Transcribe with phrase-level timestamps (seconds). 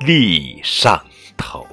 [0.00, 1.02] 立上
[1.36, 1.66] 头。